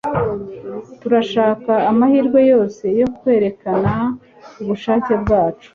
Turashaka 0.99 1.71
amahirwe 1.91 2.39
yose 2.51 2.83
yo 3.01 3.07
kwerekana 3.17 3.91
ubushake 4.61 5.13
bwacu 5.23 5.69